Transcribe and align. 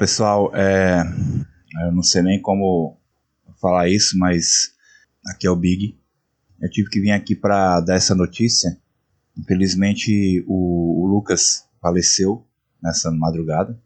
Pessoal, 0.00 0.50
é, 0.56 1.02
eu 1.84 1.92
não 1.92 2.02
sei 2.02 2.22
nem 2.22 2.40
como 2.40 2.98
falar 3.60 3.86
isso, 3.90 4.18
mas 4.18 4.72
aqui 5.26 5.46
é 5.46 5.50
o 5.50 5.54
Big. 5.54 5.94
Eu 6.58 6.70
tive 6.70 6.88
que 6.88 6.98
vir 6.98 7.10
aqui 7.10 7.36
para 7.36 7.82
dar 7.82 7.96
essa 7.96 8.14
notícia. 8.14 8.80
Infelizmente, 9.36 10.42
o, 10.48 11.04
o 11.04 11.06
Lucas 11.06 11.68
faleceu 11.82 12.46
nessa 12.82 13.10
madrugada. 13.10 13.78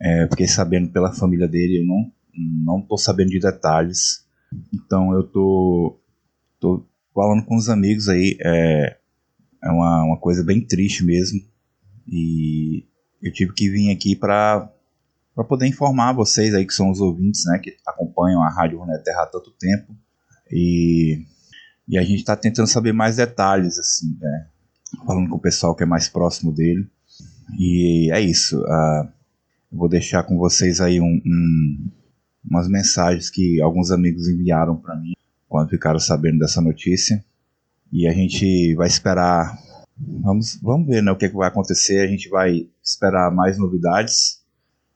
É, 0.00 0.26
fiquei 0.28 0.48
sabendo 0.48 0.90
pela 0.90 1.12
família 1.14 1.46
dele, 1.46 1.78
eu 1.78 1.86
não 1.86 2.12
não 2.34 2.82
tô 2.82 2.96
sabendo 2.96 3.30
de 3.30 3.38
detalhes. 3.38 4.26
Então 4.74 5.12
eu 5.12 5.22
tô, 5.22 6.00
tô 6.58 6.84
falando 7.14 7.44
com 7.44 7.54
os 7.54 7.68
amigos 7.68 8.08
aí. 8.08 8.36
É, 8.40 8.96
é 9.62 9.70
uma, 9.70 10.02
uma 10.06 10.16
coisa 10.18 10.42
bem 10.42 10.60
triste 10.60 11.04
mesmo. 11.04 11.40
E 12.08 12.84
eu 13.22 13.32
tive 13.32 13.52
que 13.52 13.70
vir 13.70 13.92
aqui 13.92 14.16
para 14.16 14.68
para 15.34 15.44
poder 15.44 15.66
informar 15.66 16.12
vocês 16.12 16.54
aí 16.54 16.66
que 16.66 16.74
são 16.74 16.90
os 16.90 17.00
ouvintes, 17.00 17.44
né, 17.46 17.58
que 17.58 17.76
acompanham 17.86 18.42
a 18.42 18.50
Rádio 18.50 18.78
Runeterra 18.78 19.04
Terra 19.04 19.22
há 19.22 19.26
tanto 19.26 19.50
tempo. 19.52 19.94
E, 20.50 21.24
e 21.88 21.96
a 21.96 22.02
gente 22.02 22.18
está 22.18 22.36
tentando 22.36 22.66
saber 22.66 22.92
mais 22.92 23.16
detalhes, 23.16 23.78
assim, 23.78 24.16
né, 24.20 24.46
falando 25.06 25.28
com 25.30 25.36
o 25.36 25.40
pessoal 25.40 25.74
que 25.74 25.82
é 25.82 25.86
mais 25.86 26.08
próximo 26.08 26.52
dele. 26.52 26.86
E 27.58 28.10
é 28.12 28.20
isso. 28.20 28.60
Uh, 28.60 29.08
vou 29.70 29.88
deixar 29.88 30.22
com 30.24 30.36
vocês 30.36 30.80
aí 30.80 31.00
um, 31.00 31.20
um, 31.24 31.90
umas 32.44 32.68
mensagens 32.68 33.30
que 33.30 33.60
alguns 33.60 33.90
amigos 33.90 34.28
enviaram 34.28 34.76
para 34.76 34.96
mim 34.96 35.12
quando 35.48 35.70
ficaram 35.70 35.98
sabendo 35.98 36.38
dessa 36.38 36.60
notícia. 36.60 37.24
E 37.90 38.06
a 38.06 38.12
gente 38.12 38.74
vai 38.74 38.86
esperar. 38.86 39.58
Vamos, 39.98 40.58
vamos 40.62 40.86
ver 40.86 41.02
né, 41.02 41.12
o 41.12 41.16
que, 41.16 41.26
é 41.26 41.28
que 41.28 41.36
vai 41.36 41.48
acontecer. 41.48 42.00
A 42.00 42.06
gente 42.06 42.28
vai 42.28 42.68
esperar 42.82 43.30
mais 43.30 43.58
novidades. 43.58 44.41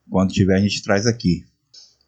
Quando 0.09 0.31
tiver, 0.31 0.55
a 0.55 0.61
gente 0.61 0.81
traz 0.83 1.05
aqui. 1.05 1.45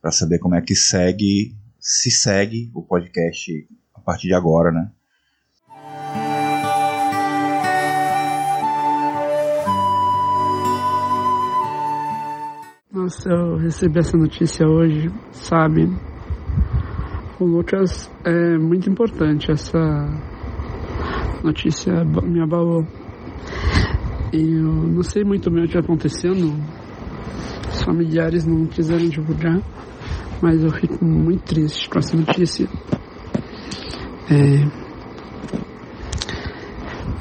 Para 0.01 0.11
saber 0.11 0.39
como 0.39 0.55
é 0.55 0.61
que 0.61 0.75
segue, 0.75 1.53
se 1.79 2.09
segue 2.09 2.71
o 2.73 2.81
podcast 2.81 3.67
a 3.93 3.99
partir 3.99 4.27
de 4.27 4.33
agora, 4.33 4.71
né? 4.71 4.89
Nossa, 12.91 13.29
eu 13.29 13.57
recebi 13.57 13.99
essa 13.99 14.17
notícia 14.17 14.65
hoje, 14.65 15.09
sabe? 15.31 15.83
O 17.39 17.45
Lucas 17.45 18.09
é 18.23 18.57
muito 18.57 18.89
importante, 18.89 19.51
essa 19.51 19.79
notícia 21.43 22.03
me 22.23 22.41
abalou. 22.41 22.85
Eu 24.31 24.63
não 24.63 25.03
sei 25.03 25.23
muito 25.23 25.49
bem 25.51 25.63
o 25.63 25.67
que 25.67 25.77
está 25.77 25.79
acontecendo, 25.79 26.53
familiares 27.89 28.45
não 28.45 28.67
quiseram 28.67 29.09
divulgar, 29.09 29.59
mas 30.39 30.63
eu 30.63 30.69
fico 30.69 31.03
muito 31.03 31.43
triste 31.43 31.89
com 31.89 31.97
essa 31.97 32.15
notícia. 32.15 32.67
É, 34.29 34.63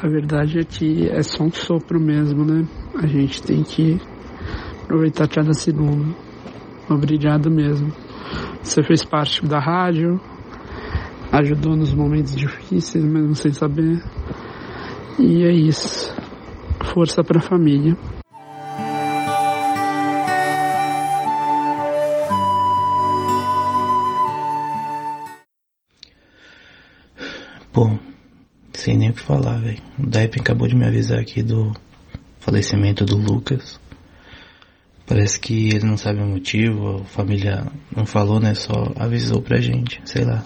a 0.05 0.07
verdade 0.07 0.59
é 0.59 0.65
que 0.65 1.09
é 1.09 1.23
só 1.23 1.45
um 1.45 1.51
sopro 1.51 1.99
mesmo, 1.99 2.45
né? 2.45 2.69
A 3.03 3.07
gente 3.07 3.43
tem 3.43 3.63
que 3.63 3.99
aproveitar 4.85 5.27
cada 5.27 5.55
segundo. 5.55 6.15
Obrigado 6.91 7.51
mesmo. 7.51 7.91
Você 8.63 8.83
fez 8.83 9.03
parte 9.03 9.47
da 9.47 9.59
rádio, 9.59 10.21
ajudou 11.33 11.77
nos 11.77 11.95
momentos 11.95 12.37
difíceis, 12.37 13.03
mesmo 13.03 13.35
sem 13.35 13.53
saber. 13.53 14.03
E 15.19 15.45
é 15.45 15.53
isso. 15.53 16.15
Força 16.93 17.25
para 17.25 17.39
a 17.39 17.43
família. 17.43 17.97
Bom, 27.79 27.97
sem 28.73 28.97
nem 28.97 29.11
o 29.11 29.13
que 29.13 29.21
falar, 29.21 29.61
velho. 29.61 29.81
O 30.01 30.05
Daip 30.05 30.41
acabou 30.41 30.67
de 30.67 30.75
me 30.75 30.85
avisar 30.85 31.21
aqui 31.21 31.45
do 31.45 31.73
falecimento 32.41 33.05
do 33.05 33.17
Lucas. 33.17 33.79
Parece 35.07 35.39
que 35.39 35.69
ele 35.69 35.87
não 35.87 35.97
sabe 35.97 36.21
o 36.21 36.27
motivo, 36.27 36.97
a 36.97 37.05
família 37.05 37.65
não 37.97 38.05
falou, 38.05 38.41
né? 38.41 38.53
Só 38.57 38.73
avisou 38.97 39.41
pra 39.41 39.61
gente, 39.61 40.01
sei 40.05 40.25
lá. 40.25 40.45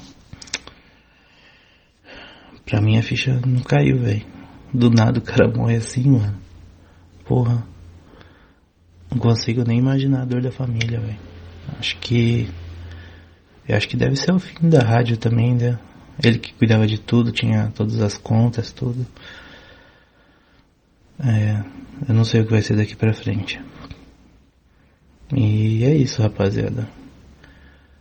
Pra 2.67 2.83
mim 2.83 2.99
a 2.99 3.03
ficha 3.03 3.41
não 3.47 3.63
caiu, 3.63 3.99
velho. 3.99 4.27
Do 4.71 4.91
nada 4.91 5.19
o 5.19 5.23
cara 5.23 5.51
morre 5.51 5.77
assim, 5.77 6.11
mano. 6.11 6.37
Porra. 7.25 7.67
Não 9.11 9.17
consigo 9.17 9.65
nem 9.67 9.79
imaginar 9.79 10.21
a 10.21 10.27
dor 10.27 10.43
da 10.43 10.53
família, 10.53 11.01
velho. 11.01 11.19
Acho 11.79 11.97
que. 11.99 12.47
Eu 13.67 13.75
acho 13.75 13.89
que 13.89 13.97
deve 13.97 14.17
ser 14.17 14.33
o 14.33 14.39
fim 14.39 14.69
da 14.69 14.83
rádio 14.83 15.17
também, 15.17 15.55
né? 15.55 15.79
Ele 16.23 16.39
que 16.39 16.53
cuidava 16.55 16.87
de 16.87 16.99
tudo, 16.99 17.33
tinha 17.33 17.71
todas 17.75 18.01
as 18.01 18.19
contas, 18.19 18.73
tudo. 18.73 19.07
É. 21.21 21.63
Eu 22.09 22.15
não 22.15 22.25
sei 22.25 22.41
o 22.41 22.45
que 22.45 22.51
vai 22.51 22.63
ser 22.63 22.77
daqui 22.77 22.97
pra 22.97 23.15
frente. 23.15 23.61
E 25.35 25.85
é 25.85 25.95
isso, 25.95 26.21
rapaziada. 26.21 26.89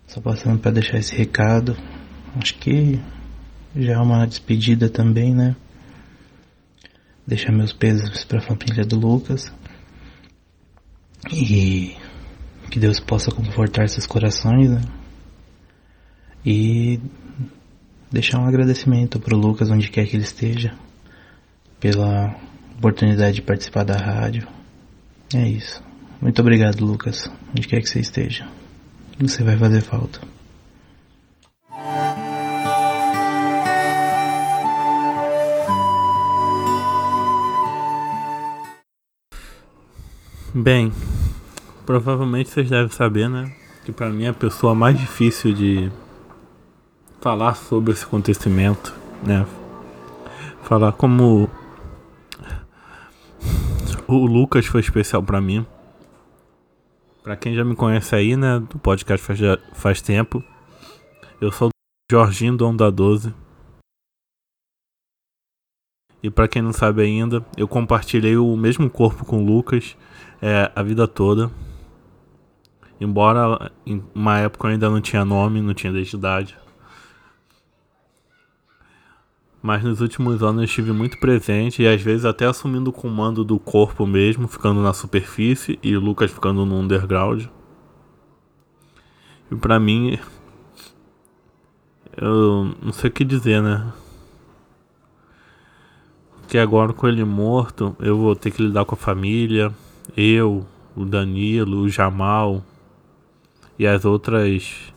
Só 0.08 0.20
passando 0.20 0.60
para 0.60 0.72
deixar 0.72 0.98
esse 0.98 1.16
recado. 1.16 1.78
Acho 2.36 2.58
que 2.58 3.00
já 3.76 3.94
é 3.94 3.98
uma 3.98 4.26
despedida 4.26 4.90
também, 4.90 5.34
né? 5.34 5.56
Deixar 7.26 7.52
meus 7.52 7.72
pesos 7.72 8.26
para 8.26 8.40
a 8.40 8.42
família 8.42 8.84
do 8.84 8.98
Lucas. 8.98 9.54
E 11.32 11.96
que 12.72 12.80
Deus 12.80 13.00
possa 13.00 13.32
confortar 13.32 13.88
seus 13.88 14.08
corações, 14.08 14.70
né? 14.70 14.82
E 16.46 17.00
deixar 18.12 18.40
um 18.40 18.46
agradecimento 18.46 19.20
pro 19.20 19.38
Lucas 19.38 19.70
onde 19.70 19.90
quer 19.90 20.06
que 20.06 20.16
ele 20.16 20.24
esteja 20.24 20.74
pela 21.80 22.36
oportunidade 22.78 23.36
de 23.36 23.42
participar 23.42 23.84
da 23.84 23.96
rádio. 23.96 24.48
É 25.34 25.48
isso. 25.48 25.82
Muito 26.22 26.42
obrigado, 26.42 26.86
Lucas. 26.86 27.32
Onde 27.50 27.68
quer 27.68 27.82
que 27.82 27.90
você 27.90 28.00
esteja. 28.00 28.48
Você 29.20 29.44
vai 29.44 29.58
fazer 29.58 29.82
falta. 29.82 30.20
Bem, 40.54 40.92
provavelmente 41.86 42.50
vocês 42.50 42.70
devem 42.70 42.92
saber, 42.92 43.30
né? 43.30 43.52
Que 43.86 43.92
para 43.92 44.10
mim 44.10 44.26
é 44.26 44.30
a 44.30 44.34
pessoa 44.34 44.76
mais 44.76 45.00
difícil 45.00 45.54
de 45.54 45.90
falar 47.22 47.56
sobre 47.56 47.94
esse 47.94 48.04
acontecimento, 48.04 48.94
né? 49.24 49.46
Falar 50.64 50.92
como 50.94 51.48
o 54.08 54.26
Lucas 54.26 54.66
foi 54.66 54.82
especial 54.82 55.22
para 55.22 55.40
mim. 55.40 55.66
Para 57.24 57.38
quem 57.38 57.54
já 57.54 57.64
me 57.64 57.76
conhece 57.76 58.16
aí, 58.16 58.36
né, 58.36 58.60
do 58.60 58.80
podcast 58.80 59.26
faz, 59.26 59.40
faz 59.74 60.02
tempo, 60.02 60.44
eu 61.40 61.52
sou 61.52 61.68
o 61.68 61.72
Jorginho 62.12 62.58
do 62.58 62.68
Onda 62.68 62.92
12. 62.92 63.32
E 66.24 66.30
para 66.32 66.48
quem 66.48 66.62
não 66.64 66.74
sabe 66.74 67.04
ainda, 67.04 67.46
eu 67.56 67.68
compartilhei 67.68 68.36
o 68.36 68.56
mesmo 68.58 68.90
corpo 68.90 69.24
com 69.24 69.44
o 69.44 69.46
Lucas 69.46 69.96
é, 70.42 70.72
a 70.76 70.82
vida 70.82 71.08
toda. 71.08 71.52
Embora 73.00 73.72
em 73.86 74.04
uma 74.14 74.40
época 74.40 74.68
eu 74.68 74.72
ainda 74.72 74.90
não 74.90 75.02
tinha 75.02 75.24
nome, 75.24 75.62
não 75.62 75.74
tinha 75.74 75.92
identidade. 75.92 76.61
Mas 79.62 79.84
nos 79.84 80.02
últimos 80.02 80.42
anos 80.42 80.62
eu 80.62 80.66
estive 80.66 80.92
muito 80.92 81.20
presente 81.20 81.84
e 81.84 81.88
às 81.88 82.02
vezes 82.02 82.26
até 82.26 82.46
assumindo 82.46 82.90
o 82.90 82.94
comando 82.94 83.44
do 83.44 83.60
corpo 83.60 84.08
mesmo, 84.08 84.48
ficando 84.48 84.82
na 84.82 84.92
superfície 84.92 85.78
e 85.84 85.96
o 85.96 86.00
Lucas 86.00 86.32
ficando 86.32 86.66
no 86.66 86.80
underground. 86.80 87.46
E 89.52 89.56
pra 89.56 89.80
mim, 89.80 90.18
eu 92.18 92.76
não 92.82 92.92
sei 92.92 93.10
o 93.10 93.14
que 93.14 93.24
dizer, 93.24 93.62
né? 93.62 93.94
Que 96.48 96.58
agora 96.58 96.92
com 96.92 97.08
ele 97.08 97.24
morto, 97.24 97.96
eu 98.00 98.18
vou 98.18 98.36
ter 98.36 98.50
que 98.50 98.64
lidar 98.64 98.84
com 98.86 98.96
a 98.96 98.98
família, 98.98 99.72
eu, 100.18 100.66
o 100.96 101.06
Danilo, 101.06 101.82
o 101.82 101.90
Jamal 101.90 102.64
e 103.78 103.86
as 103.86 104.06
outras 104.06 104.92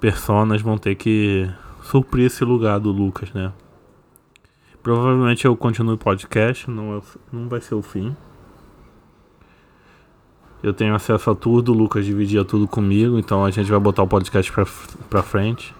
personas 0.00 0.62
vão 0.62 0.76
ter 0.76 0.94
que 0.96 1.48
suprir 1.82 2.26
esse 2.26 2.44
lugar 2.44 2.78
do 2.78 2.90
Lucas, 2.90 3.32
né? 3.32 3.52
Provavelmente 4.82 5.44
eu 5.44 5.56
continuo 5.56 5.94
o 5.94 5.98
podcast, 5.98 6.70
não, 6.70 6.96
é, 6.96 7.00
não 7.32 7.48
vai 7.48 7.60
ser 7.60 7.74
o 7.74 7.82
fim. 7.82 8.16
Eu 10.62 10.72
tenho 10.74 10.94
acesso 10.94 11.30
a 11.30 11.34
tudo, 11.34 11.72
o 11.72 11.74
Lucas 11.74 12.04
dividia 12.04 12.44
tudo 12.44 12.68
comigo, 12.68 13.18
então 13.18 13.44
a 13.44 13.50
gente 13.50 13.70
vai 13.70 13.80
botar 13.80 14.02
o 14.02 14.06
podcast 14.06 14.50
pra, 14.52 14.66
pra 15.08 15.22
frente. 15.22 15.74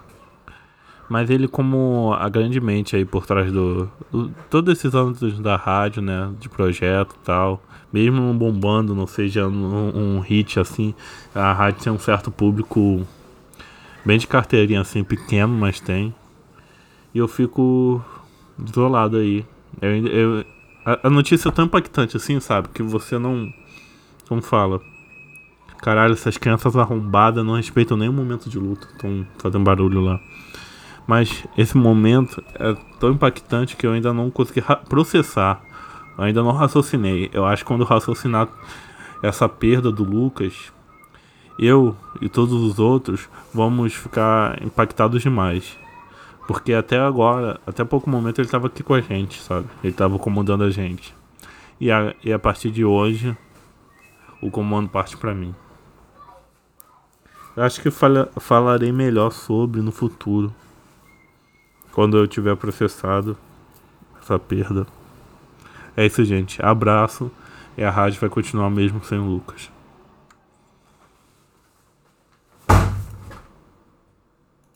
Mas 1.09 1.29
ele 1.29 1.49
como 1.49 2.15
a 2.19 2.29
grande 2.29 2.61
mente 2.61 2.95
aí 2.95 3.05
por 3.05 3.27
trás 3.27 3.53
do, 3.53 3.91
do 4.11 4.31
todos 4.49 4.73
esses 4.73 4.95
anos 4.95 5.41
da 5.41 5.57
rádio, 5.57 6.01
né, 6.01 6.33
de 6.39 6.49
projeto 6.49 7.17
e 7.21 7.25
tal, 7.25 7.63
mesmo 7.93 8.21
não 8.21 8.37
bombando, 8.37 8.95
não 8.95 9.07
seja 9.07 9.49
um, 9.49 10.17
um, 10.17 10.21
hit 10.21 10.61
assim, 10.61 10.95
a 11.35 11.53
rádio 11.53 11.83
tem 11.83 11.93
um 11.93 11.99
certo 11.99 12.31
público 12.31 13.05
bem 14.05 14.19
de 14.19 14.27
carteirinha 14.27 14.81
assim, 14.81 15.05
pequeno, 15.05 15.53
mas 15.53 15.81
tem. 15.81 16.15
E 17.15 17.19
eu 17.19 17.29
fico 17.29 18.03
isolado 18.65 19.17
aí. 19.17 19.45
Eu, 19.81 20.07
eu, 20.07 20.45
a, 20.85 21.09
a 21.09 21.11
notícia 21.11 21.49
é 21.49 21.53
tão 21.53 21.65
impactante 21.65 22.17
assim, 22.17 22.39
sabe, 22.41 22.69
que 22.69 22.83
você 22.83 23.19
não 23.19 23.53
como 24.31 24.43
fala, 24.43 24.81
caralho, 25.79 26.13
essas 26.13 26.39
crianças 26.39 26.77
arrombadas 26.77 27.45
não 27.45 27.57
respeitam 27.57 27.97
nenhum 27.97 28.13
momento 28.13 28.49
de 28.49 28.61
luta, 28.61 28.87
estão 28.93 29.27
fazendo 29.39 29.65
barulho 29.65 30.01
lá. 30.01 30.21
Mas 31.05 31.45
esse 31.59 31.77
momento 31.77 32.41
é 32.55 32.77
tão 33.01 33.11
impactante 33.11 33.75
que 33.75 33.85
eu 33.85 33.91
ainda 33.91 34.13
não 34.13 34.31
consegui 34.31 34.63
processar. 34.89 35.61
Eu 36.17 36.23
ainda 36.23 36.45
não 36.45 36.53
raciocinei. 36.53 37.29
Eu 37.33 37.45
acho 37.45 37.65
que 37.65 37.69
quando 37.69 37.83
raciocinar 37.83 38.47
essa 39.21 39.49
perda 39.49 39.91
do 39.91 40.05
Lucas, 40.05 40.73
eu 41.61 41.95
e 42.23 42.29
todos 42.29 42.55
os 42.55 42.79
outros 42.79 43.29
vamos 43.53 43.95
ficar 43.95 44.61
impactados 44.63 45.21
demais. 45.21 45.77
Porque 46.49 46.73
até 46.73 46.99
agora, 46.99 47.61
até 47.67 47.85
pouco 47.85 48.09
momento, 48.09 48.41
ele 48.41 48.49
estava 48.49 48.67
aqui 48.67 48.83
com 48.83 48.95
a 48.95 49.01
gente, 49.01 49.41
sabe? 49.43 49.69
Ele 49.85 49.93
estava 49.93 50.19
comandando 50.19 50.65
a 50.65 50.71
gente. 50.71 51.15
E 51.79 51.91
a, 51.93 52.15
e 52.25 52.33
a 52.33 52.39
partir 52.39 52.71
de 52.71 52.85
hoje, 52.85 53.37
o 54.41 54.51
comando 54.51 54.89
parte 54.89 55.17
para 55.19 55.35
mim. 55.35 55.55
Eu 57.55 57.63
acho 57.63 57.81
que 57.83 57.91
fala, 57.91 58.31
falarei 58.39 58.91
melhor 58.91 59.31
sobre 59.31 59.83
no 59.83 59.93
futuro 59.93 60.53
quando 61.93 62.17
eu 62.17 62.27
tiver 62.27 62.57
processado 62.57 63.37
essa 64.21 64.39
perda. 64.39 64.87
É 65.95 66.07
isso, 66.07 66.25
gente. 66.25 66.65
Abraço. 66.65 67.31
E 67.77 67.85
a 67.85 67.91
rádio 67.91 68.21
vai 68.21 68.31
continuar 68.31 68.71
mesmo 68.71 69.05
sem 69.05 69.19
o 69.19 69.25
Lucas. 69.25 69.71